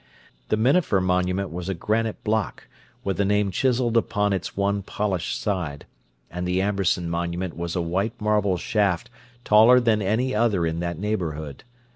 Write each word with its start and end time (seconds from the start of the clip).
The 0.49 0.57
Minafer 0.57 0.99
monument 0.99 1.51
was 1.51 1.69
a 1.69 1.75
granite 1.75 2.23
block, 2.23 2.65
with 3.03 3.17
the 3.17 3.23
name 3.23 3.51
chiseled 3.51 3.95
upon 3.95 4.33
its 4.33 4.57
one 4.57 4.81
polished 4.81 5.39
side, 5.39 5.85
and 6.31 6.47
the 6.47 6.59
Amberson 6.59 7.07
monument 7.07 7.55
was 7.55 7.75
a 7.75 7.83
white 7.83 8.19
marble 8.19 8.57
shaft 8.57 9.11
taller 9.43 9.79
than 9.79 10.01
any 10.01 10.33
other 10.33 10.65
in 10.65 10.79
that 10.79 10.97
neighbourhood. 10.97 11.63